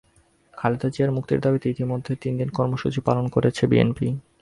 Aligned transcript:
খালেদা 0.53 0.87
জিয়ার 0.93 1.11
মুক্তির 1.11 1.39
দাবিতে 1.39 1.65
ইতিমধ্যে 1.69 2.13
তিন 2.15 2.33
দিন 2.39 2.49
কর্মসূচি 2.57 2.99
পালন 3.07 3.25
করেছে 3.35 3.63
বিএনপি। 3.71 4.07